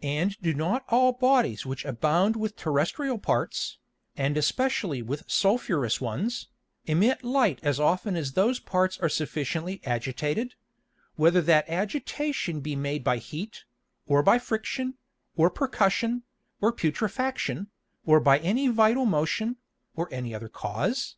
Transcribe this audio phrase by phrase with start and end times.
[0.00, 3.76] And do not all Bodies which abound with terrestrial parts,
[4.16, 6.48] and especially with sulphureous ones,
[6.86, 10.54] emit Light as often as those parts are sufficiently agitated;
[11.16, 13.64] whether that agitation be made by Heat,
[14.06, 14.94] or by Friction,
[15.36, 16.22] or Percussion,
[16.62, 17.68] or Putrefaction,
[18.06, 19.58] or by any vital Motion,
[19.94, 21.16] or any other Cause?